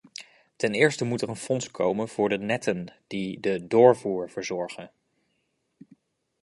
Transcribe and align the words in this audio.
Ten 0.57 0.73
eerste 0.73 1.05
moet 1.05 1.21
er 1.21 1.29
een 1.29 1.35
fonds 1.35 1.71
komen 1.71 2.07
voor 2.07 2.29
de 2.29 2.37
netten 2.37 2.93
die 3.07 3.39
de 3.39 3.67
doorvoer 3.67 4.29
verzorgen. 4.29 4.91